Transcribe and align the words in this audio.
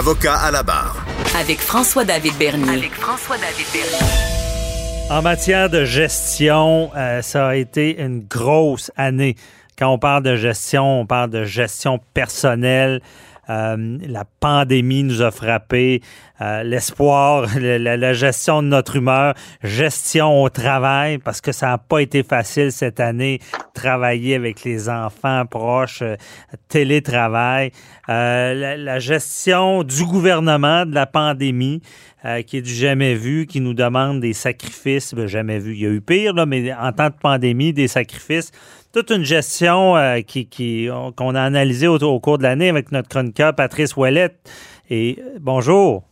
Avocat 0.00 0.36
à 0.36 0.50
la 0.50 0.62
barre. 0.62 0.96
Avec 1.38 1.60
François-David 1.60 2.32
Bernier. 2.38 2.70
Avec 2.70 2.94
François-David 2.94 3.66
Bernier. 3.70 5.10
En 5.10 5.20
matière 5.20 5.68
de 5.68 5.84
gestion, 5.84 6.90
euh, 6.96 7.20
ça 7.20 7.48
a 7.48 7.54
été 7.54 8.00
une 8.00 8.20
grosse 8.20 8.90
année. 8.96 9.36
Quand 9.78 9.92
on 9.92 9.98
parle 9.98 10.22
de 10.22 10.36
gestion, 10.36 11.02
on 11.02 11.04
parle 11.04 11.28
de 11.28 11.44
gestion 11.44 12.00
personnelle. 12.14 13.02
Euh, 13.50 13.98
la 14.06 14.24
pandémie 14.24 15.02
nous 15.02 15.22
a 15.22 15.30
frappé, 15.32 16.02
euh, 16.40 16.62
l'espoir, 16.62 17.46
la, 17.58 18.12
gestion 18.12 18.62
de 18.62 18.68
notre 18.68 18.96
humeur, 18.96 19.34
gestion 19.62 20.42
au 20.42 20.48
travail, 20.48 21.18
parce 21.18 21.40
que 21.40 21.50
ça 21.50 21.66
n'a 21.68 21.78
pas 21.78 21.98
été 21.98 22.22
facile 22.22 22.70
cette 22.70 23.00
année, 23.00 23.40
travailler 23.74 24.36
avec 24.36 24.62
les 24.62 24.88
enfants 24.88 25.46
proches, 25.46 26.02
euh, 26.02 26.16
télétravail, 26.68 27.72
la, 28.06 28.76
la, 28.76 28.98
gestion 28.98 29.82
du 29.82 30.04
gouvernement 30.04 30.84
de 30.84 30.94
la 30.94 31.06
pandémie, 31.06 31.80
qui 32.46 32.58
est 32.58 32.62
du 32.62 32.74
jamais 32.74 33.14
vu, 33.14 33.46
qui 33.46 33.60
nous 33.60 33.72
demande 33.72 34.20
des 34.20 34.32
sacrifices, 34.32 35.14
ben, 35.14 35.26
jamais 35.26 35.58
vu, 35.58 35.74
il 35.74 35.80
y 35.80 35.86
a 35.86 35.90
eu 35.90 36.00
pire, 36.00 36.34
mais 36.46 36.72
en 36.74 36.92
temps 36.92 37.08
de 37.08 37.14
pandémie, 37.14 37.72
des 37.72 37.88
sacrifices 37.88 38.50
toute 38.92 39.10
une 39.10 39.24
gestion 39.24 39.96
euh, 39.96 40.20
qui, 40.20 40.88
qu'on 41.16 41.34
a 41.34 41.42
analysée 41.42 41.86
au, 41.86 42.20
cours 42.20 42.38
de 42.38 42.42
l'année 42.42 42.68
avec 42.68 42.92
notre 42.92 43.08
chroniqueur 43.08 43.54
Patrice 43.54 43.96
Ouellette. 43.96 44.50
Et 44.88 45.18
euh, 45.20 45.38
bonjour. 45.40 46.04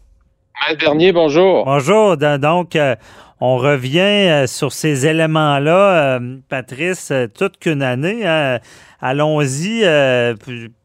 Maître 0.68 0.80
Bernier, 0.80 1.12
bonjour. 1.12 1.64
Bonjour. 1.64 2.16
Donc, 2.16 2.76
euh, 2.76 2.96
on 3.40 3.56
revient 3.56 4.46
sur 4.48 4.72
ces 4.72 5.06
éléments-là, 5.06 6.20
Patrice, 6.48 7.12
toute 7.36 7.58
qu'une 7.58 7.82
année. 7.82 8.26
Hein. 8.26 8.58
Allons-y. 9.00 9.84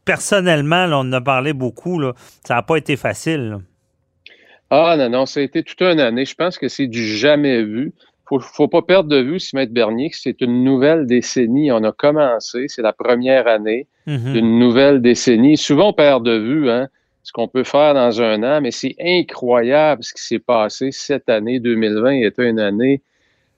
personnellement, 0.05 0.85
on 0.89 0.99
en 0.99 1.13
a 1.13 1.21
parlé 1.21 1.53
beaucoup. 1.53 1.99
Ça 2.45 2.55
n'a 2.55 2.61
pas 2.61 2.77
été 2.77 2.95
facile. 2.95 3.57
Ah 4.69 4.95
non, 4.97 5.09
non, 5.09 5.25
ça 5.25 5.39
a 5.39 5.43
été 5.43 5.63
toute 5.63 5.81
une 5.81 5.99
année. 5.99 6.25
Je 6.25 6.35
pense 6.35 6.59
que 6.59 6.67
c'est 6.67 6.87
du 6.87 7.03
jamais 7.03 7.63
vu 7.63 7.93
faut, 8.25 8.39
faut 8.39 8.67
pas 8.67 8.81
perdre 8.81 9.09
de 9.09 9.17
vue, 9.17 9.39
si 9.39 9.55
Maître 9.55 9.73
Bernier, 9.73 10.09
que 10.09 10.17
c'est 10.17 10.41
une 10.41 10.63
nouvelle 10.63 11.05
décennie. 11.05 11.71
On 11.71 11.83
a 11.83 11.91
commencé, 11.91 12.65
c'est 12.67 12.81
la 12.81 12.93
première 12.93 13.47
année 13.47 13.87
mhm. 14.07 14.33
d'une 14.33 14.59
nouvelle 14.59 15.01
décennie. 15.01 15.57
Souvent, 15.57 15.89
on 15.89 15.93
perd 15.93 16.25
de 16.25 16.37
vue 16.37 16.69
hein, 16.69 16.87
ce 17.23 17.31
qu'on 17.31 17.47
peut 17.47 17.63
faire 17.63 17.93
dans 17.93 18.21
un 18.21 18.43
an, 18.43 18.61
mais 18.61 18.71
c'est 18.71 18.95
incroyable 18.99 20.03
ce 20.03 20.13
qui 20.13 20.23
s'est 20.23 20.39
passé 20.39 20.91
cette 20.91 21.29
année 21.29 21.59
2020 21.59 22.23
était 22.23 22.49
une 22.49 22.59
année. 22.59 23.01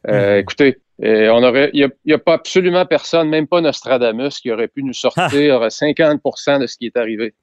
Euh, 0.08 0.34
mhm. 0.34 0.40
Écoutez, 0.40 0.78
euh, 1.04 1.30
on 1.30 1.44
aurait, 1.44 1.70
il 1.74 1.90
n'y 2.06 2.14
a, 2.14 2.18
pas 2.18 2.34
absolument 2.34 2.86
personne, 2.86 3.30
même 3.30 3.48
pas 3.48 3.62
Nostradamus, 3.62 4.40
qui 4.40 4.52
aurait 4.52 4.68
pu 4.68 4.84
nous 4.84 4.94
sortir 4.94 5.62
50% 5.68 6.62
de 6.62 6.68
ce 6.68 6.78
qui 6.78 6.88
est 6.88 6.98
arrivé. 6.98 7.34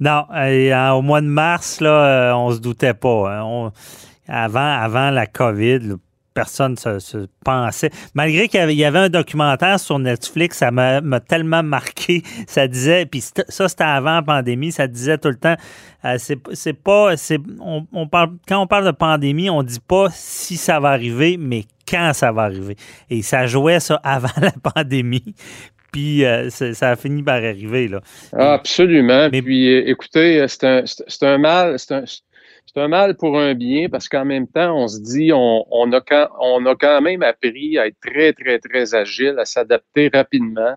Non, 0.00 0.24
euh, 0.34 0.90
au 0.90 1.02
mois 1.02 1.20
de 1.20 1.26
mars, 1.26 1.80
là, 1.80 2.34
on 2.36 2.50
se 2.50 2.58
doutait 2.58 2.94
pas. 2.94 3.30
Hein. 3.30 3.72
avant, 4.26 4.60
avant 4.60 5.10
la 5.10 5.26
COVID, 5.26 5.96
personne 6.34 6.76
se, 6.76 6.98
se, 6.98 7.26
pensait. 7.44 7.90
Malgré 8.14 8.48
qu'il 8.48 8.72
y 8.72 8.84
avait 8.84 8.98
un 8.98 9.08
documentaire 9.08 9.78
sur 9.78 9.98
Netflix, 9.98 10.58
ça 10.58 10.70
m'a 10.70 11.20
tellement 11.20 11.62
marqué. 11.62 12.22
Ça 12.46 12.68
disait, 12.68 13.06
puis 13.06 13.20
ça 13.20 13.68
c'était 13.68 13.84
avant 13.84 14.16
la 14.16 14.22
pandémie, 14.22 14.72
ça 14.72 14.86
disait 14.86 15.18
tout 15.18 15.28
le 15.28 15.36
temps, 15.36 15.56
euh, 16.04 16.16
c'est 16.18 16.72
pas, 16.72 17.16
c'est, 17.16 17.38
on, 17.60 18.06
parle, 18.06 18.32
quand 18.46 18.60
on 18.60 18.66
parle 18.66 18.86
de 18.86 18.90
pandémie, 18.90 19.48
on 19.48 19.62
dit 19.62 19.80
pas 19.80 20.08
si 20.12 20.56
ça 20.56 20.80
va 20.80 20.90
arriver, 20.90 21.36
mais 21.38 21.64
quand 21.88 22.12
ça 22.12 22.32
va 22.32 22.42
arriver. 22.42 22.76
Et 23.10 23.22
ça 23.22 23.46
jouait 23.46 23.80
ça 23.80 24.00
avant 24.04 24.28
la 24.40 24.52
pandémie. 24.52 25.34
Puis 25.92 26.24
euh, 26.24 26.50
ça 26.50 26.90
a 26.90 26.96
fini 26.96 27.22
par 27.22 27.36
arriver. 27.36 27.88
Là. 27.88 28.00
absolument. 28.32 29.28
Mais, 29.30 29.42
puis 29.42 29.68
écoutez, 29.68 30.44
c'est 30.48 30.64
un, 30.64 30.84
un 31.22 31.38
mal, 31.38 31.78
c'est 31.78 31.92
un 31.92 32.04
c'est 32.66 32.80
un 32.80 32.88
mal 32.88 33.16
pour 33.16 33.38
un 33.38 33.54
bien 33.54 33.88
parce 33.88 34.08
qu'en 34.08 34.24
même 34.24 34.46
temps, 34.46 34.76
on 34.76 34.88
se 34.88 35.00
dit, 35.00 35.32
on, 35.32 35.64
on, 35.70 35.92
a 35.92 36.00
quand, 36.00 36.28
on 36.40 36.64
a 36.66 36.74
quand 36.74 37.00
même 37.00 37.22
appris 37.22 37.78
à 37.78 37.86
être 37.86 37.96
très, 38.00 38.32
très, 38.32 38.58
très 38.58 38.94
agile, 38.94 39.36
à 39.38 39.44
s'adapter 39.44 40.10
rapidement. 40.12 40.74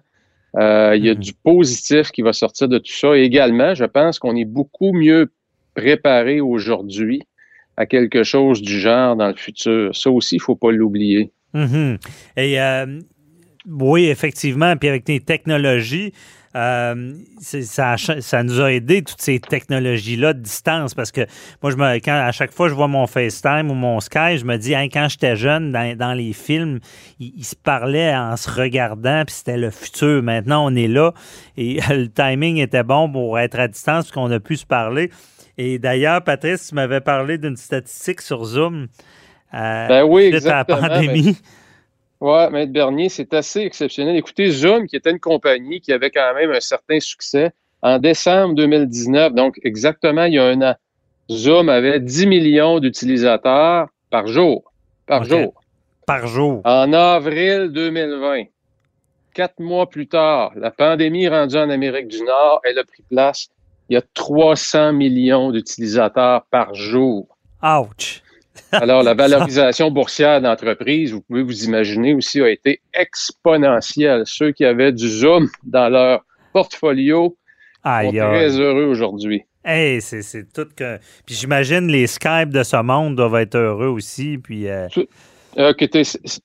Euh, 0.55 0.95
il 0.95 1.05
y 1.05 1.09
a 1.09 1.13
hmm. 1.13 1.19
du 1.19 1.33
positif 1.33 2.11
qui 2.11 2.21
va 2.21 2.33
sortir 2.33 2.67
de 2.67 2.77
tout 2.77 2.91
ça. 2.91 3.15
également, 3.17 3.75
je 3.75 3.85
pense 3.85 4.17
qu'on 4.19 4.35
est 4.35 4.45
beaucoup 4.45 4.93
mieux 4.93 5.31
préparé 5.75 6.41
aujourd'hui 6.41 7.21
à 7.77 7.85
quelque 7.85 8.23
chose 8.23 8.61
du 8.61 8.79
genre 8.79 9.15
dans 9.15 9.27
le 9.27 9.35
futur. 9.35 9.95
Ça 9.95 10.09
aussi, 10.09 10.35
il 10.35 10.39
ne 10.39 10.43
faut 10.43 10.55
pas 10.55 10.71
l'oublier. 10.71 11.31
Mm-hmm. 11.53 11.99
Et 12.37 12.59
euh, 12.59 12.99
oui, 13.67 14.07
effectivement, 14.07 14.75
puis 14.75 14.89
avec 14.89 15.07
les 15.07 15.19
technologies, 15.19 16.11
euh, 16.57 17.13
ça, 17.39 17.95
ça, 17.97 18.43
nous 18.43 18.61
a 18.61 18.71
aidé, 18.71 19.03
toutes 19.03 19.21
ces 19.21 19.39
technologies-là 19.39 20.33
de 20.33 20.39
distance, 20.39 20.95
parce 20.95 21.11
que 21.11 21.21
moi, 21.61 21.71
je 21.71 21.77
me, 21.77 21.95
quand, 21.97 22.13
à 22.13 22.31
chaque 22.31 22.51
fois 22.51 22.65
que 22.65 22.71
je 22.71 22.75
vois 22.75 22.87
mon 22.87 23.05
FaceTime 23.05 23.69
ou 23.69 23.75
mon 23.75 23.99
Skype, 23.99 24.39
je 24.39 24.45
me 24.45 24.57
dis, 24.57 24.73
quand 24.89 25.07
j'étais 25.07 25.35
jeune, 25.35 25.71
dans, 25.71 26.13
les 26.13 26.33
films, 26.33 26.79
ils, 27.19 27.43
se 27.43 27.55
parlaient 27.55 28.15
en 28.15 28.35
se 28.37 28.49
regardant, 28.49 29.23
puis 29.25 29.35
c'était 29.35 29.57
le 29.57 29.69
futur. 29.69 30.23
Maintenant, 30.23 30.65
on 30.65 30.75
est 30.75 30.87
là, 30.87 31.13
et 31.57 31.79
le 31.89 32.07
timing 32.07 32.57
était 32.57 32.83
bon 32.83 33.11
pour 33.11 33.37
être 33.37 33.59
à 33.59 33.67
distance, 33.67 34.05
parce 34.05 34.11
qu'on 34.11 34.31
a 34.31 34.39
pu 34.39 34.55
se 34.57 34.65
parler. 34.65 35.11
Et 35.59 35.77
d'ailleurs, 35.77 36.23
Patrice, 36.23 36.69
tu 36.69 36.75
m'avais 36.75 37.01
parlé 37.01 37.37
d'une 37.37 37.57
statistique 37.57 38.21
sur 38.21 38.43
Zoom. 38.45 38.87
Euh, 39.53 39.87
ben 39.87 40.03
oui, 40.03 40.23
exactement. 40.23 40.79
la 40.81 40.89
pandémie. 40.89 41.37
Oui, 42.19 42.49
Maître 42.51 42.71
Bernier, 42.71 43.09
c'est 43.09 43.33
assez 43.33 43.61
exceptionnel. 43.61 44.15
Écoutez, 44.15 44.49
Zoom, 44.49 44.87
qui 44.87 44.95
était 44.95 45.11
une 45.11 45.19
compagnie 45.19 45.81
qui 45.81 45.93
avait 45.93 46.09
quand 46.09 46.33
même 46.33 46.51
un 46.51 46.59
certain 46.59 46.99
succès, 46.99 47.51
en 47.81 47.99
décembre 47.99 48.55
2019, 48.55 49.33
donc 49.33 49.59
exactement 49.63 50.25
il 50.25 50.33
y 50.33 50.39
a 50.39 50.45
un 50.45 50.61
an, 50.61 50.75
Zoom 51.29 51.69
avait 51.69 51.99
10 51.99 52.25
millions 52.25 52.79
d'utilisateurs 52.79 53.87
par 54.09 54.27
jour. 54.27 54.71
Par 55.05 55.23
jour. 55.23 55.53
Par 56.07 56.25
jour. 56.27 56.61
En 56.63 56.91
avril 56.93 57.69
2020, 57.71 58.45
quatre 59.33 59.59
mois 59.59 59.87
plus 59.87 60.07
tard, 60.07 60.53
la 60.55 60.71
pandémie 60.71 61.27
rendue 61.27 61.57
en 61.57 61.69
Amérique 61.69 62.07
du 62.07 62.23
Nord, 62.23 62.61
elle 62.63 62.79
a 62.79 62.83
pris 62.83 63.03
place. 63.09 63.49
Il 63.89 63.93
y 63.93 63.97
a 63.97 64.01
300 64.13 64.93
millions 64.93 65.51
d'utilisateurs 65.51 66.45
par 66.49 66.73
jour. 66.73 67.37
Ouch! 67.61 68.21
Alors, 68.71 69.03
la 69.03 69.13
valorisation 69.13 69.91
boursière 69.91 70.41
d'entreprise, 70.41 71.13
vous 71.13 71.21
pouvez 71.21 71.43
vous 71.43 71.65
imaginer 71.65 72.13
aussi, 72.13 72.41
a 72.41 72.49
été 72.49 72.81
exponentielle. 72.93 74.23
Ceux 74.25 74.51
qui 74.51 74.65
avaient 74.65 74.91
du 74.91 75.07
Zoom 75.07 75.49
dans 75.63 75.89
leur 75.89 76.25
portfolio 76.53 77.35
sont 77.83 78.11
très 78.11 78.59
heureux 78.59 78.85
aujourd'hui. 78.85 79.43
Hey, 79.63 80.01
c'est 80.01 80.21
tout 80.53 80.67
que. 80.75 80.97
Puis 81.25 81.35
j'imagine 81.35 81.87
les 81.87 82.07
Skype 82.07 82.49
de 82.49 82.63
ce 82.63 82.81
monde 82.81 83.15
doivent 83.15 83.35
être 83.35 83.57
heureux 83.57 83.87
aussi. 83.87 84.37
Puis. 84.37 84.67
Euh... 84.69 84.87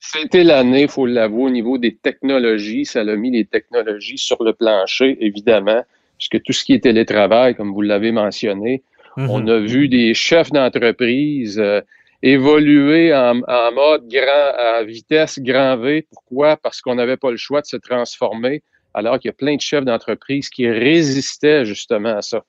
C'était 0.00 0.42
l'année, 0.42 0.82
il 0.82 0.88
faut 0.88 1.06
l'avouer, 1.06 1.44
au 1.44 1.50
niveau 1.50 1.78
des 1.78 1.94
technologies. 1.94 2.84
Ça 2.84 3.00
a 3.00 3.16
mis 3.16 3.30
les 3.30 3.44
technologies 3.44 4.18
sur 4.18 4.42
le 4.42 4.54
plancher, 4.54 5.18
évidemment, 5.20 5.82
puisque 6.18 6.42
tout 6.42 6.52
ce 6.52 6.64
qui 6.64 6.72
est 6.72 6.80
télétravail, 6.80 7.54
comme 7.54 7.72
vous 7.72 7.82
l'avez 7.82 8.10
mentionné, 8.10 8.82
on 9.16 9.46
a 9.46 9.58
vu 9.58 9.88
des 9.88 10.14
chefs 10.14 10.50
d'entreprise. 10.50 11.60
Euh, 11.60 11.80
évoluer 12.22 13.14
en, 13.14 13.34
mode 13.34 14.08
grand, 14.08 14.54
à 14.56 14.84
vitesse 14.84 15.38
grand 15.40 15.76
V. 15.76 16.06
Pourquoi? 16.10 16.56
Parce 16.56 16.80
qu'on 16.80 16.94
n'avait 16.94 17.16
pas 17.16 17.30
le 17.30 17.36
choix 17.36 17.60
de 17.60 17.66
se 17.66 17.76
transformer, 17.76 18.62
alors 18.94 19.18
qu'il 19.18 19.28
y 19.28 19.30
a 19.30 19.34
plein 19.34 19.56
de 19.56 19.60
chefs 19.60 19.84
d'entreprise 19.84 20.48
qui 20.48 20.68
résistaient 20.68 21.64
justement 21.64 22.16
à 22.16 22.22
ça. 22.22 22.42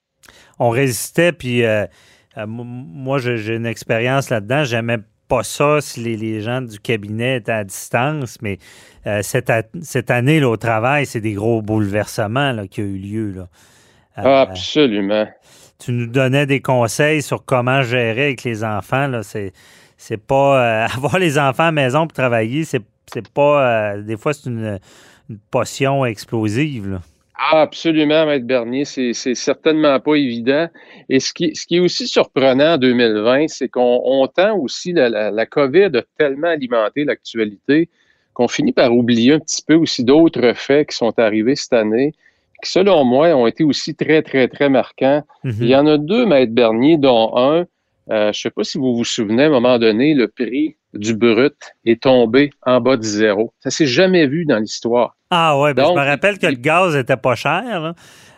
On 0.59 0.69
résistait, 0.69 1.31
puis 1.31 1.63
euh, 1.63 1.85
euh, 2.37 2.45
moi, 2.47 3.17
j'ai 3.17 3.55
une 3.55 3.65
expérience 3.65 4.29
là-dedans. 4.29 4.63
J'aimais 4.63 4.99
pas 5.27 5.43
ça 5.43 5.81
si 5.81 5.99
les, 6.01 6.41
gens 6.41 6.61
du 6.61 6.79
cabinet 6.79 7.37
étaient 7.37 7.51
à 7.51 7.63
distance, 7.63 8.37
mais 8.41 8.59
euh, 9.07 9.21
cette, 9.23 9.51
cette, 9.81 10.11
année 10.11 10.39
là, 10.39 10.49
au 10.49 10.57
travail, 10.57 11.05
c'est 11.05 11.21
des 11.21 11.33
gros 11.33 11.61
bouleversements 11.61 12.51
là, 12.51 12.67
qui 12.67 12.81
ont 12.81 12.85
eu 12.85 12.97
lieu. 12.97 13.31
Là. 13.31 13.47
Absolument 14.15 15.27
tu 15.79 15.91
nous 15.91 16.07
donnais 16.07 16.45
des 16.45 16.61
conseils 16.61 17.21
sur 17.21 17.43
comment 17.45 17.81
gérer 17.81 18.25
avec 18.25 18.43
les 18.43 18.63
enfants. 18.63 19.21
C'est, 19.23 19.53
c'est 19.97 20.17
pas. 20.17 20.83
Euh, 20.83 20.87
avoir 20.95 21.19
les 21.19 21.37
enfants 21.37 21.63
à 21.63 21.67
la 21.67 21.71
maison 21.71 22.07
pour 22.07 22.13
travailler, 22.13 22.63
c'est, 22.63 22.81
pas. 23.33 23.93
Euh, 23.93 24.01
des 24.01 24.17
fois, 24.17 24.33
c'est 24.33 24.49
une, 24.49 24.79
potion 25.49 26.05
explosive. 26.05 26.99
Absolument, 27.51 28.25
Maître 28.25 28.45
Bernier, 28.45 28.85
c'est 28.85 29.13
certainement 29.13 29.99
pas 29.99 30.15
évident. 30.15 30.67
Et 31.09 31.19
ce 31.19 31.33
qui, 31.33 31.55
ce 31.55 31.65
qui 31.65 31.77
est 31.77 31.79
aussi 31.79 32.07
surprenant 32.07 32.73
en 32.73 32.77
2020, 32.77 33.47
c'est 33.47 33.67
qu'on 33.69 34.27
tend 34.33 34.55
aussi, 34.57 34.93
la, 34.93 35.31
la, 35.31 35.45
COVID 35.45 35.89
a 35.95 36.03
tellement 36.17 36.49
alimenté 36.49 37.03
l'actualité 37.03 37.89
qu'on 38.33 38.47
finit 38.47 38.71
par 38.71 38.93
oublier 38.95 39.33
un 39.33 39.39
petit 39.39 39.63
peu 39.65 39.75
aussi 39.75 40.03
d'autres 40.03 40.53
faits 40.55 40.89
qui 40.89 40.97
sont 40.97 41.17
arrivés 41.19 41.55
cette 41.55 41.73
année, 41.73 42.13
qui, 42.63 42.71
selon 42.71 43.03
moi, 43.03 43.27
ont 43.35 43.47
été 43.47 43.63
aussi 43.63 43.95
très, 43.95 44.21
très, 44.21 44.47
très 44.47 44.69
marquants. 44.69 45.23
Mm-hmm. 45.43 45.55
Il 45.59 45.67
y 45.67 45.75
en 45.75 45.87
a 45.87 45.97
deux, 45.97 46.25
Maître 46.25 46.53
Bernier, 46.53 46.97
dont 46.97 47.37
un, 47.37 47.65
euh, 48.09 48.25
je 48.25 48.27
ne 48.27 48.33
sais 48.33 48.49
pas 48.49 48.63
si 48.63 48.77
vous 48.77 48.95
vous 48.95 49.05
souvenez, 49.05 49.43
à 49.43 49.47
un 49.47 49.51
moment 49.51 49.79
donné, 49.79 50.13
le 50.13 50.27
prix 50.27 50.75
du 50.93 51.15
brut 51.15 51.55
est 51.85 52.03
tombé 52.03 52.51
en 52.63 52.81
bas 52.81 52.97
de 52.97 53.03
zéro. 53.03 53.53
Ça 53.59 53.69
s'est 53.69 53.87
jamais 53.87 54.27
vu 54.27 54.45
dans 54.45 54.59
l'histoire. 54.59 55.15
Ah 55.29 55.59
ouais, 55.59 55.73
ben 55.73 55.85
je 55.87 55.93
me 55.93 56.05
rappelle 56.05 56.37
que 56.37 56.45
le 56.45 56.55
gaz 56.55 56.95
était 56.95 57.17
pas 57.17 57.35
cher. 57.35 57.81
Là. 57.81 57.95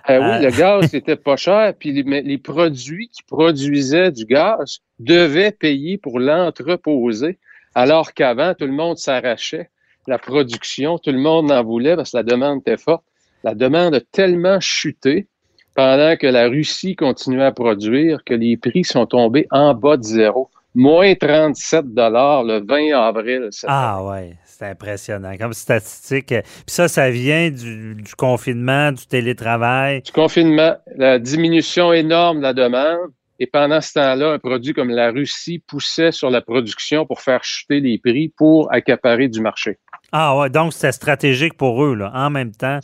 Euh, 0.10 0.19
oui, 0.19 0.45
le 0.45 0.51
gaz 0.57 0.94
était 0.94 1.16
pas 1.16 1.36
cher, 1.36 1.74
puis 1.78 1.92
les, 1.92 2.21
les, 2.21 2.38
produits 2.38 3.10
qui 3.10 3.24
produisaient 3.24 4.12
du 4.12 4.25
gaz 4.25 4.80
devaient 5.00 5.51
payer 5.51 5.98
pour 5.98 6.19
l'entreposer, 6.19 7.39
alors 7.74 8.13
qu'avant, 8.13 8.54
tout 8.54 8.66
le 8.66 8.71
monde 8.71 8.98
s'arrachait 8.98 9.69
la 10.07 10.19
production, 10.19 10.98
tout 11.00 11.12
le 11.12 11.19
monde 11.19 11.51
en 11.51 11.63
voulait 11.63 11.95
parce 11.95 12.12
que 12.12 12.18
la 12.18 12.24
demande 12.24 12.60
était 12.62 12.78
forte. 12.78 13.04
La 13.45 13.53
demande 13.53 13.94
a 13.94 14.01
tellement 14.01 14.59
chuté 14.59 15.27
pendant 15.75 16.18
que 16.18 16.25
la 16.25 16.47
Russie 16.47 16.95
continuait 16.95 17.45
à 17.45 17.51
produire 17.51 18.24
que 18.24 18.33
les 18.33 18.57
prix 18.57 18.83
sont 18.83 19.06
tombés 19.06 19.45
en 19.51 19.75
bas 19.75 19.97
de 19.97 20.01
zéro 20.03 20.50
moins 20.74 21.13
37 21.13 21.86
le 21.86 22.65
20 22.65 23.00
avril. 23.00 23.50
Ah 23.68 24.03
ouais, 24.03 24.33
c'est 24.45 24.65
impressionnant 24.65 25.38
comme 25.38 25.53
statistique. 25.53 26.30
Puis 26.30 26.44
ça, 26.65 26.88
ça 26.88 27.12
vient 27.12 27.51
du, 27.51 27.95
confinement, 28.18 28.92
du 28.92 29.06
télétravail. 29.06 30.01
Du 30.01 30.12
confinement, 30.12 30.77
la 30.95 31.19
diminution 31.19 31.94
énorme 31.94 32.38
de 32.38 32.44
la 32.44 32.53
demande. 32.53 33.12
Et 33.39 33.45
pendant 33.45 33.80
ce 33.80 33.94
temps-là, 33.94 34.31
un 34.31 34.39
produit 34.39 34.74
comme 34.74 34.89
la 34.89 35.12
Russie 35.12 35.62
poussait 35.68 36.12
sur 36.12 36.31
la 36.31 36.42
production 36.42 37.06
pour 37.06 37.21
faire 37.21 37.44
chuter 37.44 37.80
les 37.80 38.00
prix 38.00 38.33
pour 38.36 38.74
accaparer 38.74 39.27
du 39.27 39.39
marché. 39.39 39.77
Ah 40.12 40.36
ouais, 40.36 40.50
donc 40.50 40.74
c'était 40.74 40.94
stratégique 40.94 41.56
pour 41.56 41.86
eux, 41.86 41.94
là, 41.94 42.12
en 42.15 42.31
même 42.31 42.53
temps. 42.53 42.80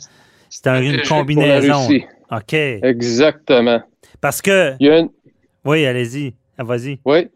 C'était 0.52 0.84
une 0.84 1.00
combinaison. 1.08 1.88
OK. 2.30 2.52
Exactement. 2.52 3.80
Parce 4.20 4.42
que. 4.42 4.74
Oui, 5.64 5.86
allez-y. 5.86 6.34
Ah, 6.58 6.64
vas-y. 6.64 7.00
Oui. 7.06 7.28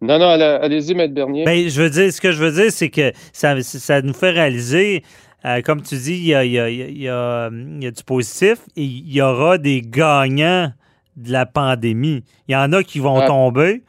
Non, 0.00 0.18
non, 0.18 0.30
allez-y, 0.30 0.94
Maître 0.94 1.12
Bernier. 1.12 1.44
Ben, 1.44 1.68
je 1.68 1.82
veux 1.82 1.90
dire, 1.90 2.10
ce 2.10 2.20
que 2.20 2.32
je 2.32 2.42
veux 2.42 2.50
dire, 2.50 2.72
c'est 2.72 2.88
que 2.88 3.12
ça, 3.34 3.60
ça 3.60 4.00
nous 4.00 4.14
fait 4.14 4.30
réaliser, 4.30 5.04
euh, 5.44 5.60
comme 5.60 5.82
tu 5.82 5.96
dis, 5.96 6.14
il 6.14 6.24
y 6.24 6.34
a, 6.34 6.44
il 6.44 6.52
y, 6.52 6.58
a, 6.58 6.68
il 6.70 6.98
y, 6.98 7.08
a, 7.08 7.50
du 7.90 8.02
positif 8.04 8.60
et 8.74 8.82
il 8.82 9.12
y 9.12 9.20
aura 9.20 9.58
des 9.58 9.82
gagnants 9.82 10.72
de 11.16 11.30
la 11.30 11.44
pandémie. 11.44 12.24
Il 12.48 12.52
y 12.52 12.56
en 12.56 12.72
a 12.72 12.82
qui 12.82 13.00
vont 13.00 13.20
ah. 13.20 13.26
tomber, 13.26 13.82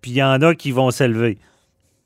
puis 0.00 0.10
il 0.10 0.16
y 0.16 0.22
en 0.22 0.42
a 0.42 0.52
qui 0.56 0.72
vont 0.72 0.90
s'élever. 0.90 1.38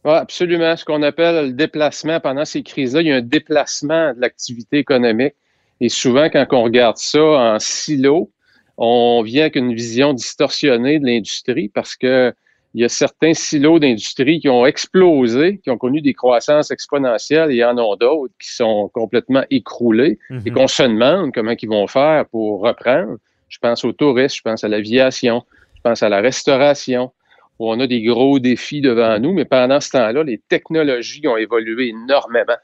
Oui, 0.05 0.13
absolument. 0.13 0.77
Ce 0.77 0.85
qu'on 0.85 1.03
appelle 1.03 1.47
le 1.47 1.53
déplacement 1.53 2.21
pendant 2.21 2.45
ces 2.45 2.63
crises-là, 2.63 3.01
il 3.01 3.09
y 3.09 3.13
a 3.13 3.17
un 3.17 3.23
déplacement 3.23 4.13
de 4.13 4.21
l'activité 4.21 4.79
économique. 4.79 5.35
Et 5.81 5.89
souvent, 5.89 6.29
quand 6.29 6.47
on 6.53 6.63
regarde 6.63 6.97
ça 6.97 7.23
en 7.23 7.59
silo, 7.59 8.31
on 8.77 9.23
vient 9.23 9.43
avec 9.43 9.57
une 9.57 9.75
vision 9.75 10.13
distorsionnée 10.13 10.99
de 10.99 11.07
l'industrie 11.07 11.69
parce 11.69 11.97
que 11.97 12.33
il 12.75 12.83
y 12.83 12.85
a 12.85 12.89
certains 12.89 13.35
silos 13.35 13.81
d'industrie 13.81 14.39
qui 14.39 14.49
ont 14.49 14.65
explosé, 14.65 15.59
qui 15.59 15.71
ont 15.71 15.79
connu 15.79 16.03
des 16.03 16.15
croissances 16.15 16.71
exponentielles, 16.71 17.51
et 17.51 17.55
il 17.55 17.59
y 17.59 17.65
en 17.65 17.77
a 17.77 17.97
d'autres 17.97 18.33
qui 18.41 18.55
sont 18.55 18.89
complètement 18.95 19.43
écroulés 19.51 20.19
mhm. 20.31 20.43
et 20.47 20.51
qu'on 20.53 20.69
se 20.69 20.85
demande 20.85 21.33
comment 21.35 21.55
ils 21.61 21.69
vont 21.69 21.89
faire 21.89 22.27
pour 22.27 22.61
reprendre. 22.61 23.17
Je 23.49 23.59
pense 23.59 23.85
aux 23.85 23.93
touristes, 23.93 24.37
je 24.37 24.43
pense 24.43 24.63
à 24.63 24.69
l'aviation, 24.69 25.43
je 25.75 25.81
pense 25.83 26.05
à 26.05 26.09
la 26.09 26.21
restauration, 26.21 27.11
où 27.59 27.71
on 27.71 27.81
a 27.81 27.89
des 27.89 28.03
gros 28.03 28.39
défis 28.39 28.81
devant 28.81 29.19
nous, 29.19 29.33
mais 29.33 29.45
pendant 29.45 29.81
ce 29.81 29.91
temps-là, 29.91 30.23
les 30.23 30.39
technologies 30.39 31.27
ont 31.27 31.37
évolué 31.37 31.89
énormément. 31.89 32.57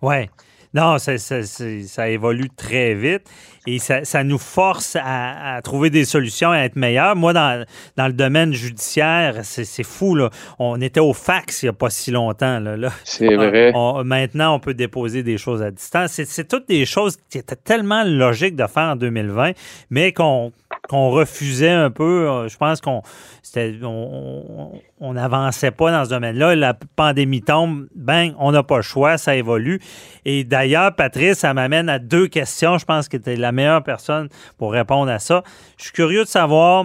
Oui. 0.00 0.30
Non, 0.76 0.98
ça, 0.98 1.16
ça, 1.16 2.08
évolue 2.10 2.50
très 2.54 2.92
vite 2.92 3.22
et 3.66 3.78
ça, 3.78 4.24
nous 4.24 4.36
force 4.36 4.94
à, 5.02 5.58
trouver 5.64 5.88
des 5.88 6.04
solutions, 6.04 6.50
à 6.50 6.58
être 6.58 6.76
meilleurs. 6.76 7.16
Moi, 7.16 7.32
dans, 7.32 7.64
le 7.96 8.12
domaine 8.12 8.52
judiciaire, 8.52 9.40
c'est 9.42 9.82
fou. 9.82 10.14
Là. 10.14 10.28
On 10.58 10.78
était 10.82 11.00
au 11.00 11.14
fax 11.14 11.62
il 11.62 11.66
n'y 11.66 11.70
a 11.70 11.72
pas 11.72 11.88
si 11.88 12.10
longtemps. 12.10 12.60
Là, 12.60 12.90
C'est 13.04 13.36
vrai. 13.36 13.72
maintenant, 14.04 14.56
on 14.56 14.60
peut 14.60 14.74
déposer 14.74 15.22
des 15.22 15.38
choses 15.38 15.62
à 15.62 15.70
distance. 15.70 16.20
C'est 16.22 16.46
toutes 16.46 16.68
des 16.68 16.84
choses 16.84 17.16
qui 17.30 17.38
étaient 17.38 17.56
tellement 17.56 18.04
logiques 18.04 18.54
de 18.54 18.66
faire 18.66 18.90
en 18.90 18.96
2020, 18.96 19.52
mais 19.88 20.12
qu'on 20.12 20.52
refusait 20.90 21.70
un 21.70 21.90
peu. 21.90 22.28
Euh, 22.28 22.48
je 22.48 22.56
pense 22.56 22.80
qu'on 22.80 23.02
on 25.00 25.12
n'avançait 25.12 25.70
pas 25.70 25.90
dans 25.90 26.04
ce 26.04 26.10
domaine-là. 26.10 26.54
La 26.54 26.74
pandémie 26.74 27.42
tombe, 27.42 27.86
ben, 27.94 28.34
on 28.38 28.52
n'a 28.52 28.62
pas 28.62 28.76
le 28.76 28.82
choix, 28.82 29.18
ça 29.18 29.36
évolue. 29.36 29.80
Et 30.24 30.44
d'ailleurs, 30.44 30.94
Patrice, 30.94 31.38
ça 31.38 31.54
m'amène 31.54 31.88
à 31.88 31.98
deux 31.98 32.28
questions. 32.28 32.78
Je 32.78 32.84
pense 32.84 33.08
que 33.08 33.16
tu 33.16 33.30
es 33.30 33.36
la 33.36 33.52
meilleure 33.52 33.82
personne 33.82 34.28
pour 34.58 34.72
répondre 34.72 35.10
à 35.10 35.18
ça. 35.18 35.42
Je 35.78 35.84
suis 35.84 35.92
curieux 35.92 36.24
de 36.24 36.28
savoir 36.28 36.84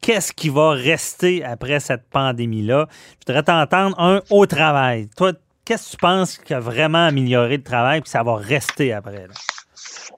qu'est-ce 0.00 0.32
qui 0.32 0.48
va 0.48 0.70
rester 0.70 1.44
après 1.44 1.80
cette 1.80 2.08
pandémie-là? 2.10 2.88
Je 2.90 3.26
voudrais 3.26 3.42
t'entendre, 3.42 3.98
un, 3.98 4.20
au 4.30 4.46
travail. 4.46 5.08
Toi, 5.16 5.32
qu'est-ce 5.64 5.86
que 5.86 5.90
tu 5.92 5.96
penses 5.96 6.38
qui 6.38 6.54
a 6.54 6.60
vraiment 6.60 7.06
amélioré 7.06 7.56
le 7.56 7.62
travail 7.62 8.00
puis 8.00 8.10
ça 8.10 8.22
va 8.22 8.36
rester 8.36 8.92
après? 8.92 9.26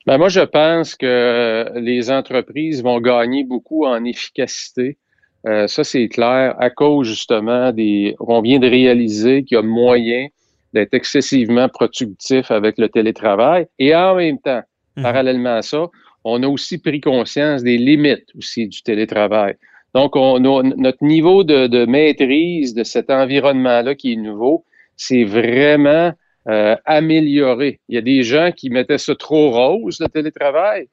Ben 0.06 0.18
moi, 0.18 0.28
je 0.28 0.40
pense 0.40 0.94
que 0.94 1.72
les 1.76 2.10
entreprises 2.10 2.82
vont 2.82 3.00
gagner 3.00 3.44
beaucoup 3.44 3.84
en 3.84 4.04
efficacité. 4.04 4.98
Euh, 5.46 5.66
ça, 5.66 5.84
c'est 5.84 6.08
clair, 6.08 6.54
à 6.58 6.70
cause 6.70 7.06
justement 7.06 7.72
des. 7.72 8.16
On 8.20 8.40
vient 8.40 8.58
de 8.58 8.68
réaliser 8.68 9.44
qu'il 9.44 9.56
y 9.56 9.58
a 9.58 9.62
moyen 9.62 10.26
d'être 10.72 10.94
excessivement 10.94 11.68
productif 11.68 12.50
avec 12.50 12.78
le 12.78 12.88
télétravail. 12.88 13.66
Et 13.78 13.94
en 13.94 14.16
même 14.16 14.38
temps, 14.38 14.62
mhm. 14.96 15.02
parallèlement 15.02 15.56
à 15.56 15.62
ça, 15.62 15.86
on 16.24 16.42
a 16.42 16.48
aussi 16.48 16.78
pris 16.78 17.00
conscience 17.00 17.62
des 17.62 17.78
limites 17.78 18.28
aussi 18.36 18.66
du 18.68 18.82
télétravail. 18.82 19.54
Donc, 19.94 20.16
on 20.16 20.40
notre 20.40 21.02
niveau 21.02 21.44
de, 21.44 21.68
de, 21.68 21.86
maîtrise 21.86 22.74
de 22.74 22.84
cet 22.84 23.08
environnement-là 23.08 23.94
qui 23.94 24.12
est 24.12 24.16
nouveau, 24.16 24.64
c'est 24.96 25.24
vraiment 25.24 26.12
euh, 26.48 26.76
amélioré. 26.84 27.80
Il 27.88 27.94
y 27.94 27.98
a 27.98 28.02
des 28.02 28.22
gens 28.22 28.50
qui 28.54 28.70
mettaient 28.70 28.98
ça 28.98 29.14
trop 29.14 29.50
rose, 29.50 29.98
le 30.00 30.08
télétravail. 30.08 30.88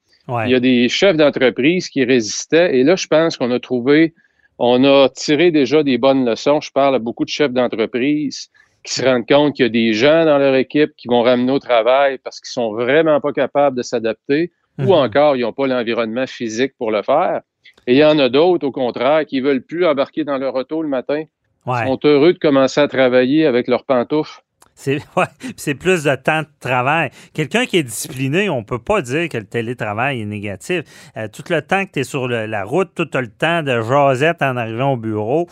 Il 0.46 0.52
y 0.52 0.56
a 0.56 0.60
des 0.60 0.88
chefs 0.88 1.18
d'entreprise 1.18 1.90
qui 1.90 2.06
résistaient. 2.06 2.78
Et 2.78 2.84
là, 2.84 2.96
je 2.96 3.08
pense 3.08 3.36
qu'on 3.36 3.52
a 3.52 3.60
trouvé 3.60 4.14
on 4.60 4.84
a 4.84 5.10
tiré 5.10 5.52
déjà 5.52 5.84
des 5.84 5.98
bonnes 5.98 6.26
leçons. 6.26 6.62
Je 6.62 6.72
parle 6.72 6.96
à 6.96 7.00
beaucoup 7.00 7.26
de 7.26 7.30
chefs 7.30 7.52
d'entreprise 7.52 8.50
qui 8.84 8.94
se 8.94 9.04
rendent 9.04 9.28
compte 9.28 9.56
qu'il 9.56 9.66
y 9.66 9.66
a 9.66 9.70
des 9.70 9.94
gens 9.94 10.26
dans 10.26 10.38
leur 10.38 10.56
équipe 10.56 10.92
qui 10.98 11.08
vont 11.08 11.22
ramener 11.22 11.52
au 11.52 11.60
travail 11.60 12.18
parce 12.24 12.40
qu'ils 12.40 12.52
sont 12.52 12.74
vraiment 12.74 13.20
pas 13.22 13.32
capables 13.32 13.78
de 13.78 13.82
s'adapter 13.82 14.52
ou 14.80 14.84
mhm. 14.84 14.92
encore 14.92 15.36
ils 15.36 15.42
n'ont 15.42 15.54
pas 15.54 15.68
l'environnement 15.68 16.28
physique 16.28 16.74
pour 16.78 16.92
le 16.92 17.02
faire. 17.02 17.42
Et 17.88 17.94
il 17.94 17.98
y 17.98 18.06
en 18.06 18.20
a 18.20 18.30
d'autres, 18.30 18.66
au 18.68 18.72
contraire, 18.72 19.26
qui 19.26 19.40
veulent 19.40 19.64
plus 19.64 19.86
embarquer 19.86 20.24
dans 20.24 20.38
leur 20.38 20.56
auto 20.56 20.82
le 20.82 20.90
matin. 20.90 21.24
Ils 21.66 21.88
sont 21.88 22.00
heureux 22.04 22.34
de 22.34 22.40
commencer 22.40 22.82
à 22.82 22.88
travailler 22.88 23.46
avec 23.46 23.68
leurs 23.68 23.86
pantoufles. 23.86 24.43
C'est 25.56 25.76
plus 25.76 26.04
de 26.04 26.16
temps 26.16 26.42
de 26.42 26.48
travail. 26.60 27.12
Quelqu'un 27.34 27.66
qui 27.66 27.78
est 27.78 27.84
discipliné, 27.84 28.50
on 28.50 28.60
ne 28.60 28.66
peut 28.66 28.80
pas 28.80 29.02
dire 29.02 29.30
que 29.30 29.38
le 29.38 29.46
télétravail 29.46 30.22
est 30.22 30.26
négatif. 30.26 30.84
Euh, 31.18 31.28
tout 31.28 31.44
le 31.50 31.62
temps 31.62 31.86
que 31.86 31.92
tu 31.92 32.00
es 32.00 32.04
sur 32.04 32.28
la 32.28 32.64
route, 32.64 32.92
tout 32.96 33.08
le 33.14 33.28
temps 33.28 33.64
de 33.64 33.82
jasette 33.82 34.42
en 34.42 34.58
arrivant 34.58 34.94
au 34.94 34.98
bureau, 34.98 35.48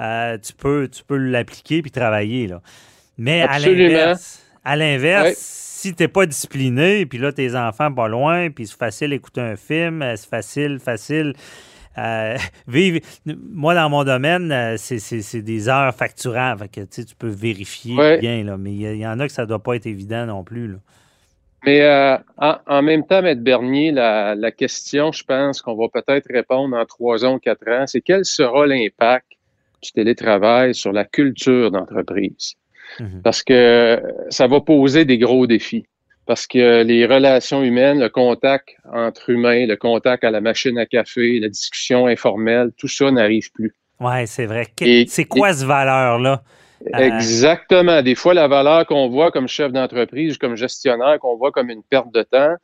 euh, 0.00 0.38
tu 0.38 0.52
peux, 0.52 0.88
tu 0.88 1.02
peux 1.04 1.16
l'appliquer 1.16 1.82
puis 1.82 1.90
travailler. 1.90 2.46
Là. 2.46 2.60
Mais 3.18 3.42
à 3.42 3.58
l'inverse, 3.58 4.42
à 4.64 4.76
l'inverse, 4.76 5.34
si 5.38 5.94
tu 5.94 6.02
n'es 6.02 6.08
pas 6.08 6.26
discipliné, 6.26 7.06
puis 7.06 7.18
là, 7.18 7.32
tes 7.32 7.54
enfants 7.54 7.92
pas 7.92 8.08
loin, 8.08 8.50
puis 8.50 8.66
c'est 8.66 8.78
facile 8.78 9.10
d'écouter 9.10 9.40
un 9.40 9.56
film, 9.56 10.02
euh, 10.02 10.16
c'est 10.16 10.28
facile, 10.28 10.78
facile 10.82 11.34
euh, 11.98 12.36
moi, 13.26 13.74
dans 13.74 13.88
mon 13.88 14.04
domaine, 14.04 14.52
euh, 14.52 14.76
c'est 14.78 15.42
des 15.42 15.68
heures 15.68 15.94
facturables. 15.94 16.68
que, 16.68 16.80
tu 16.82 17.14
peux 17.18 17.28
vérifier 17.28 18.18
bien, 18.18 18.44
là, 18.44 18.56
mais 18.56 18.72
il 18.72 18.96
y, 18.96 19.06
en 19.06 19.18
a 19.20 19.26
que 19.26 19.32
ça 19.32 19.42
ne 19.42 19.48
doit 19.48 19.62
pas 19.62 19.76
être 19.76 19.86
évident 19.86 20.26
non 20.26 20.44
plus. 20.44 20.76
Mais 21.64 21.82
euh, 21.82 22.16
en, 22.38 22.82
même 22.82 23.04
temps, 23.04 23.24
M. 23.24 23.42
Bernier, 23.42 23.90
la, 23.90 24.50
question, 24.52 25.10
je 25.12 25.24
pense 25.24 25.62
qu'on 25.62 25.74
va 25.74 25.88
peut-être 25.88 26.26
répondre 26.30 26.76
en 26.76 26.84
trois 26.84 27.24
ans 27.24 27.34
ou 27.34 27.38
quatre 27.38 27.68
ans, 27.68 27.86
c'est 27.86 28.00
quel 28.00 28.24
sera 28.24 28.66
l'impact 28.66 29.26
du 29.82 29.92
télétravail 29.92 30.74
sur 30.74 30.92
la 30.92 31.04
culture 31.04 31.70
d'entreprise? 31.70 32.54
Mhm. 33.00 33.20
Parce 33.22 33.42
que 33.42 34.00
ça 34.30 34.46
va 34.46 34.60
poser 34.60 35.04
des 35.04 35.18
gros 35.18 35.46
défis 35.46 35.86
parce 36.26 36.46
que 36.46 36.82
les 36.82 37.06
relations 37.06 37.62
humaines, 37.62 38.00
le 38.00 38.08
contact 38.08 38.76
entre 38.92 39.30
humains, 39.30 39.66
le 39.66 39.76
contact 39.76 40.24
à 40.24 40.30
la 40.30 40.40
machine 40.40 40.78
à 40.78 40.86
café, 40.86 41.38
la 41.40 41.48
discussion 41.48 42.06
informelle, 42.06 42.72
tout 42.76 42.88
ça 42.88 43.10
n'arrive 43.10 43.50
plus. 43.52 43.74
Oui, 44.00 44.26
c'est 44.26 44.46
vrai. 44.46 44.66
C'est 45.06 45.24
quoi 45.24 45.52
cette 45.52 45.66
valeur-là? 45.66 46.42
Euh, 46.94 46.98
Exactement. 46.98 48.02
Des 48.02 48.14
fois, 48.14 48.34
la 48.34 48.48
valeur 48.48 48.86
qu'on 48.86 49.08
voit 49.08 49.30
comme 49.30 49.48
chef 49.48 49.72
d'entreprise, 49.72 50.36
comme 50.36 50.56
gestionnaire, 50.56 51.18
qu'on 51.20 51.36
voit 51.36 51.52
comme 51.52 51.70
une 51.70 51.82
perte 51.82 52.12
de 52.12 52.22
temps, 52.22 52.56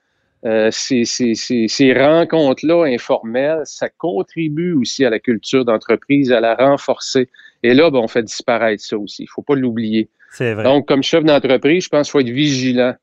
euh, 0.44 0.70
ces, 0.72 1.04
ces, 1.04 1.34
ces, 1.34 1.92
rencontres-là 1.94 2.84
informelles, 2.84 3.62
ça 3.64 3.88
contribue 3.88 4.72
aussi 4.72 5.04
à 5.04 5.10
la 5.10 5.20
culture 5.20 5.64
d'entreprise, 5.64 6.32
à 6.32 6.40
la 6.40 6.56
renforcer. 6.56 7.28
Et 7.62 7.74
là, 7.74 7.90
ben, 7.90 8.00
on 8.00 8.08
fait 8.08 8.24
disparaître 8.24 8.82
ça 8.82 8.98
aussi. 8.98 9.22
Il 9.22 9.28
faut 9.28 9.42
pas 9.42 9.54
l'oublier. 9.54 10.08
C'est 10.32 10.54
vrai. 10.54 10.64
Donc, 10.64 10.88
comme 10.88 11.02
chef 11.02 11.24
d'entreprise, 11.24 11.84
je 11.84 11.88
pense 11.88 12.08
qu'il 12.08 12.12
faut 12.12 12.20
être 12.20 12.34
vigilant. 12.34 12.94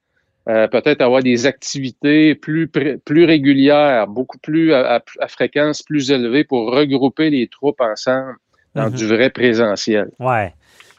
Euh, 0.50 0.68
peut-être 0.68 1.01
avoir 1.01 1.22
des 1.22 1.46
activités 1.46 2.34
plus, 2.34 2.68
plus 2.68 3.25
régulières, 3.25 4.08
beaucoup 4.08 4.39
plus 4.39 4.74
à, 4.74 5.00
fréquence 5.27 5.84
plus 5.84 6.10
élevée 6.10 6.44
pour 6.44 6.72
regrouper 6.72 7.29
les 7.29 7.48
troupes 7.48 7.79
ensemble 7.82 8.36
dans 8.74 8.89
mm-hmm. 8.89 8.96
du 8.96 9.08
vrai 9.08 9.29
présentiel. 9.29 10.10
Oui. 10.18 10.46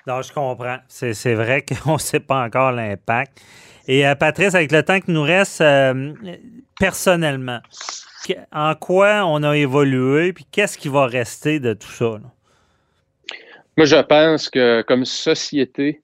Donc, 0.07 0.23
je 0.23 0.33
comprends. 0.33 0.78
C'est 0.87 1.35
vrai 1.35 1.64
qu'on 1.85 1.95
ne 1.95 1.99
sait 1.99 2.21
pas 2.21 2.45
encore 2.45 2.71
l'impact. 2.71 3.40
Et 3.88 4.07
euh, 4.07 4.14
Patrice, 4.14 4.54
avec 4.54 4.71
le 4.71 4.85
temps 4.85 5.00
qui 5.00 5.11
nous 5.11 5.23
reste, 5.23 5.61
euh, 5.62 6.12
personnellement, 6.78 7.59
en 8.52 8.76
quoi 8.76 9.25
on 9.26 9.42
a 9.42 9.57
évolué, 9.57 10.33
puis 10.33 10.47
qu'est-ce 10.52 10.78
qui 10.78 10.88
va 10.88 11.07
rester 11.07 11.59
de 11.59 11.75
tout 11.75 11.90
ça? 11.90 12.21
Moi, 13.76 13.87
je 13.87 14.00
pense 14.02 14.49
que 14.49 14.83
comme 14.83 15.04
société, 15.04 16.02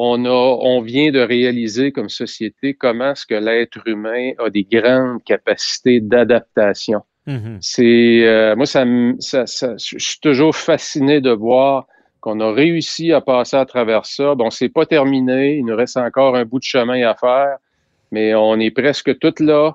on, 0.00 0.24
a, 0.24 0.28
on 0.28 0.80
vient 0.80 1.10
de 1.10 1.18
réaliser 1.18 1.90
comme 1.90 2.08
société 2.08 2.74
comment 2.74 3.12
est-ce 3.12 3.26
que 3.26 3.34
l'être 3.34 3.80
humain 3.86 4.30
a 4.38 4.48
des 4.48 4.62
grandes 4.62 5.24
capacités 5.24 6.00
d'adaptation. 6.00 7.00
Mm-hmm. 7.26 7.58
C'est 7.60 8.26
euh, 8.26 8.54
moi, 8.54 8.64
ça, 8.66 8.84
ça, 9.18 9.74
je 9.76 9.98
suis 9.98 10.20
toujours 10.20 10.54
fasciné 10.54 11.20
de 11.20 11.30
voir 11.30 11.86
qu'on 12.20 12.38
a 12.38 12.52
réussi 12.52 13.12
à 13.12 13.20
passer 13.20 13.56
à 13.56 13.66
travers 13.66 14.06
ça. 14.06 14.36
Bon, 14.36 14.50
c'est 14.50 14.68
pas 14.68 14.86
terminé, 14.86 15.56
il 15.56 15.64
nous 15.64 15.76
reste 15.76 15.96
encore 15.96 16.36
un 16.36 16.44
bout 16.44 16.60
de 16.60 16.64
chemin 16.64 17.02
à 17.02 17.16
faire, 17.16 17.56
mais 18.12 18.36
on 18.36 18.60
est 18.60 18.70
presque 18.70 19.18
tout 19.18 19.34
là. 19.40 19.74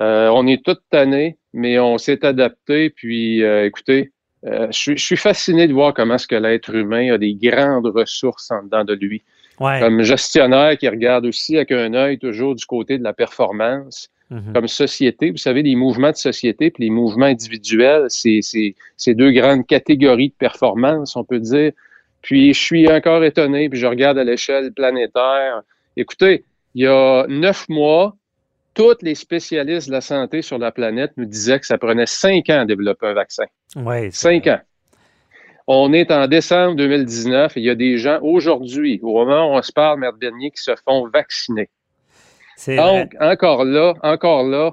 Euh, 0.00 0.28
on 0.28 0.48
est 0.48 0.64
tout 0.64 0.76
tanné, 0.90 1.36
mais 1.52 1.78
on 1.78 1.96
s'est 1.96 2.24
adapté. 2.24 2.90
Puis, 2.90 3.44
euh, 3.44 3.66
écoutez, 3.66 4.10
euh, 4.46 4.66
je, 4.70 4.96
suis 4.96 5.16
fasciné 5.16 5.68
de 5.68 5.72
voir 5.72 5.94
comment 5.94 6.14
est-ce 6.14 6.26
que 6.26 6.34
l'être 6.34 6.74
humain 6.74 7.12
a 7.12 7.18
des 7.18 7.34
grandes 7.34 7.86
ressources 7.86 8.50
en 8.50 8.64
dedans 8.64 8.84
de 8.84 8.94
lui. 8.94 9.22
Comme 9.60 10.02
gestionnaire 10.02 10.78
qui 10.78 10.88
regarde 10.88 11.26
aussi 11.26 11.56
avec 11.56 11.70
un 11.70 11.92
œil 11.92 12.18
toujours 12.18 12.54
du 12.54 12.64
côté 12.64 12.96
de 12.96 13.04
la 13.04 13.12
performance. 13.12 14.08
Mm-hmm. 14.30 14.52
Comme 14.54 14.68
société, 14.68 15.30
vous 15.30 15.36
savez, 15.36 15.62
les 15.62 15.76
mouvements 15.76 16.12
de 16.12 16.16
société 16.16 16.70
puis 16.70 16.84
les 16.84 16.90
mouvements 16.90 17.26
individuels, 17.26 18.06
c'est 18.08 19.14
deux 19.14 19.32
grandes 19.32 19.66
catégories 19.66 20.30
de 20.30 20.34
performance, 20.34 21.14
on 21.14 21.24
peut 21.24 21.40
dire. 21.40 21.72
Puis 22.22 22.54
je 22.54 22.60
suis 22.60 22.90
encore 22.90 23.22
étonné, 23.24 23.68
puis 23.68 23.78
je 23.78 23.86
regarde 23.86 24.18
à 24.18 24.24
l'échelle 24.24 24.72
planétaire. 24.72 25.62
Écoutez, 25.96 26.44
il 26.74 26.84
y 26.84 26.86
a 26.86 27.26
neuf 27.28 27.68
mois, 27.68 28.16
tous 28.72 28.96
les 29.02 29.16
spécialistes 29.16 29.88
de 29.88 29.92
la 29.92 30.00
santé 30.00 30.42
sur 30.42 30.58
la 30.58 30.70
planète 30.70 31.10
nous 31.16 31.26
disaient 31.26 31.58
que 31.58 31.66
ça 31.66 31.76
prenait 31.76 32.06
cinq 32.06 32.48
ans 32.50 32.60
à 32.60 32.64
développer 32.64 33.08
un 33.08 33.14
vaccin. 33.14 33.44
Oui. 33.76 34.12
Cinq 34.12 34.46
ans. 34.46 34.60
On 35.72 35.92
est 35.92 36.10
en 36.10 36.26
décembre 36.26 36.74
2019 36.74 37.56
et 37.56 37.60
il 37.60 37.62
y 37.62 37.70
a 37.70 37.76
des 37.76 37.96
gens 37.96 38.18
aujourd'hui, 38.22 38.98
au 39.04 39.24
moment 39.24 39.52
où 39.52 39.56
on 39.56 39.62
se 39.62 39.70
parle, 39.70 40.00
Mère 40.00 40.14
Bernier, 40.14 40.50
qui 40.50 40.60
se 40.60 40.72
font 40.84 41.06
vacciner. 41.06 41.68
Donc, 42.66 43.14
encore 43.20 43.64
là, 43.64 43.94
encore 44.02 44.42
là, 44.42 44.72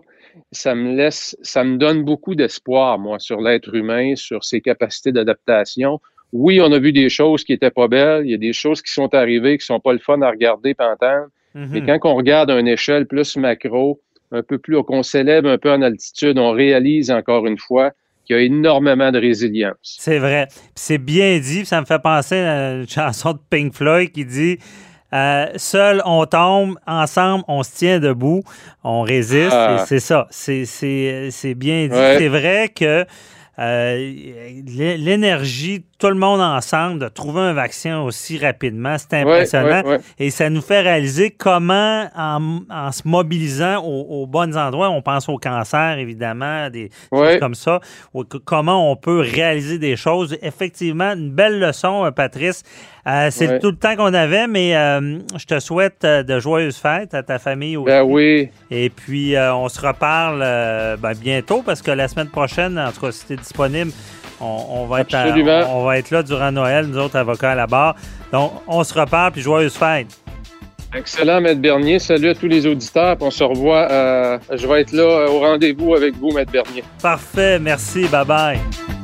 ça 0.51 0.73
me 0.73 0.95
laisse, 0.95 1.37
ça 1.43 1.63
me 1.63 1.77
donne 1.77 2.03
beaucoup 2.03 2.33
d'espoir, 2.33 2.97
moi, 2.97 3.19
sur 3.19 3.41
l'être 3.41 3.75
humain, 3.75 4.15
sur 4.15 4.43
ses 4.43 4.59
capacités 4.59 5.11
d'adaptation. 5.11 6.01
Oui, 6.33 6.59
on 6.61 6.71
a 6.71 6.79
vu 6.79 6.91
des 6.91 7.09
choses 7.09 7.43
qui 7.43 7.53
étaient 7.53 7.69
pas 7.69 7.87
belles, 7.87 8.25
il 8.25 8.31
y 8.31 8.33
a 8.33 8.39
des 8.39 8.53
choses 8.53 8.81
qui 8.81 8.91
sont 8.91 9.13
arrivées 9.13 9.59
qui 9.59 9.67
sont 9.67 9.79
pas 9.79 9.93
le 9.93 9.99
fun 9.99 10.19
à 10.23 10.31
regarder 10.31 10.71
et 10.71 10.83
entendre. 10.83 11.27
Mais 11.53 11.81
mhm. 11.81 11.99
quand 11.99 12.09
on 12.09 12.15
regarde 12.15 12.49
à 12.49 12.59
une 12.59 12.67
échelle 12.67 13.05
plus 13.05 13.37
macro, 13.37 14.01
un 14.31 14.41
peu 14.41 14.57
plus, 14.57 14.81
qu'on 14.81 15.03
s'élève 15.03 15.45
un 15.45 15.59
peu 15.59 15.71
en 15.71 15.83
altitude, 15.83 16.39
on 16.39 16.53
réalise 16.53 17.11
encore 17.11 17.45
une 17.45 17.59
fois 17.59 17.91
qu'il 18.27 18.36
y 18.36 18.39
a 18.39 18.41
énormément 18.43 19.12
de 19.12 19.19
résilience. 19.19 19.98
C'est 20.00 20.19
vrai. 20.19 20.48
C'est 20.75 20.98
bien 20.98 21.39
dit. 21.39 21.65
Ça 21.65 21.81
me 21.81 21.86
fait 21.86 22.00
penser 22.00 22.36
à 22.36 22.74
une 22.74 22.88
chanson 22.88 23.34
de 23.34 23.39
Pink 23.50 23.74
Floyd 23.74 24.12
qui 24.12 24.25
dit 24.25 24.60
euh, 25.13 25.48
Seul 25.55 26.01
on 26.05 26.25
tombe, 26.25 26.77
ensemble 26.86 27.43
on 27.48 27.63
se 27.63 27.75
tient 27.75 28.00
debout, 28.00 28.43
on 28.84 29.01
résiste. 29.01 29.53
Ah. 29.53 29.84
C'est 29.88 30.00
ça. 30.00 30.27
C'est 30.29 31.55
bien 31.55 31.88
dit. 31.88 31.96
C'est 31.96 32.27
vrai 32.27 32.69
que 32.69 33.05
euh, 33.59 34.13
l'énergie, 34.67 35.83
tout 35.97 36.09
le 36.09 36.15
monde 36.15 36.41
ensemble, 36.41 36.99
de 36.99 37.07
trouver 37.07 37.41
un 37.41 37.53
vaccin 37.53 38.01
aussi 38.01 38.37
rapidement, 38.37 38.97
c'est 38.99 39.21
impressionnant. 39.21 39.97
Et 40.19 40.29
ça 40.29 40.49
nous 40.51 40.61
fait 40.61 40.81
réaliser 40.81 41.31
comment, 41.31 42.07
en, 42.15 42.91
se 42.91 43.01
mobilisant 43.05 43.83
aux, 43.83 44.27
bons 44.27 44.55
endroits, 44.55 44.89
on 44.89 45.01
pense 45.01 45.27
au 45.27 45.37
cancer, 45.37 45.97
évidemment, 45.97 46.69
des 46.69 46.91
choses 47.11 47.39
comme 47.39 47.55
ça, 47.55 47.79
comment 48.45 48.91
on 48.91 48.95
peut 48.95 49.19
réaliser 49.19 49.79
des 49.79 49.95
choses. 49.95 50.37
Effectivement, 50.43 51.13
une 51.13 51.31
belle 51.31 51.59
leçon, 51.59 52.05
euh, 52.05 52.11
Patrice. 52.11 52.63
Euh, 53.07 53.29
c'est 53.31 53.59
tout 53.59 53.71
le 53.71 53.77
temps 53.77 53.95
qu'on 53.95 54.13
avait, 54.13 54.47
mais 54.47 54.71
je 54.73 55.45
te 55.45 55.59
souhaite 55.59 56.03
de 56.03 56.39
joyeuses 56.39 56.77
fêtes 56.77 57.13
à 57.13 57.23
ta 57.23 57.39
famille 57.39 57.77
aussi. 57.77 57.87
Ben 57.87 58.03
oui. 58.03 58.49
Et 58.69 58.89
puis, 58.89 59.35
on 59.37 59.69
se 59.69 59.79
reparle 59.79 60.39
ben, 60.39 61.13
bientôt 61.13 61.61
parce 61.65 61.81
que 61.81 61.91
la 61.91 62.07
semaine 62.07 62.29
prochaine, 62.29 62.77
en 62.77 62.91
tout 62.91 63.01
cas, 63.01 63.11
si 63.11 63.35
disponible. 63.35 63.91
On, 64.39 64.85
va 64.85 65.01
être 65.01 65.15
on, 65.69 65.83
va 65.83 65.97
être 65.97 66.11
là 66.11 66.21
durant 66.21 66.51
Noël, 66.51 66.85
nous 66.85 66.97
autres 66.97 67.15
avocats 67.15 67.51
à 67.51 67.55
la 67.55 67.65
barre. 67.65 67.95
Donc, 68.31 68.51
on 68.67 68.83
se 68.83 68.93
reparle, 68.93 69.31
puis 69.31 69.41
joyeuse 69.41 69.75
fête. 69.75 70.07
Excellent, 70.95 71.41
Maître 71.41 71.59
Bernier. 71.59 71.99
Salut 71.99 72.29
à 72.29 72.35
tous 72.35 72.47
les 72.47 72.65
auditeurs. 72.65 73.17
On 73.19 73.31
se 73.31 73.43
revoit. 73.43 73.91
Euh, 73.91 74.37
je 74.53 74.67
vais 74.67 74.81
être 74.81 74.93
là 74.93 75.03
euh, 75.03 75.29
au 75.29 75.39
rendez-vous 75.39 75.95
avec 75.95 76.15
vous, 76.15 76.31
Maître 76.31 76.51
Bernier. 76.51 76.83
Parfait. 77.01 77.59
Merci. 77.59 78.05
Bye-bye. 78.05 78.96